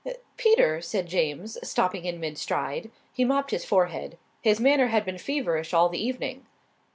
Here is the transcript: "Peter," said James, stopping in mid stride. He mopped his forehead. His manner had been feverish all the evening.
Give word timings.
"Peter," 0.35 0.81
said 0.81 1.05
James, 1.05 1.59
stopping 1.61 2.05
in 2.05 2.19
mid 2.19 2.35
stride. 2.35 2.89
He 3.13 3.23
mopped 3.23 3.51
his 3.51 3.65
forehead. 3.65 4.17
His 4.41 4.59
manner 4.59 4.87
had 4.87 5.05
been 5.05 5.19
feverish 5.19 5.75
all 5.75 5.89
the 5.89 6.03
evening. 6.03 6.47